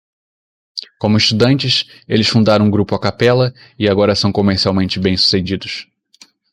Como 0.99 1.15
estudantes, 1.17 1.85
eles 2.07 2.27
fundaram 2.27 2.65
um 2.65 2.71
grupo 2.71 2.95
a 2.95 2.99
capella 2.99 3.53
e 3.77 3.87
agora 3.87 4.15
são 4.15 4.31
comercialmente 4.31 4.99
bem-sucedidos. 4.99 5.87